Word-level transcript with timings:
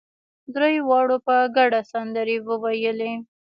درېواړو 0.55 1.17
په 1.27 1.35
ګډه 1.57 1.81
سندرې 1.91 2.37
وويلې. 2.47 3.13